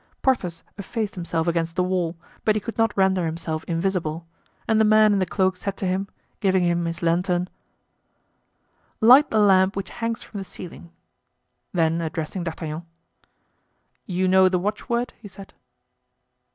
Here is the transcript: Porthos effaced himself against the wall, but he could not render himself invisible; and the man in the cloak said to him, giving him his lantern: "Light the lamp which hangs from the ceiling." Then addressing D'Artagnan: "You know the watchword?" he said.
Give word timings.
Porthos 0.23 0.63
effaced 0.79 1.13
himself 1.13 1.47
against 1.47 1.75
the 1.75 1.83
wall, 1.83 2.15
but 2.43 2.55
he 2.55 2.59
could 2.59 2.75
not 2.75 2.91
render 2.97 3.27
himself 3.27 3.63
invisible; 3.65 4.25
and 4.67 4.81
the 4.81 4.83
man 4.83 5.13
in 5.13 5.19
the 5.19 5.27
cloak 5.27 5.55
said 5.55 5.77
to 5.77 5.85
him, 5.85 6.07
giving 6.39 6.63
him 6.63 6.85
his 6.85 7.03
lantern: 7.03 7.47
"Light 8.99 9.29
the 9.29 9.37
lamp 9.37 9.75
which 9.75 9.91
hangs 9.91 10.23
from 10.23 10.39
the 10.39 10.43
ceiling." 10.43 10.89
Then 11.71 12.01
addressing 12.01 12.43
D'Artagnan: 12.43 12.81
"You 14.07 14.27
know 14.27 14.49
the 14.49 14.57
watchword?" 14.57 15.13
he 15.19 15.27
said. 15.27 15.53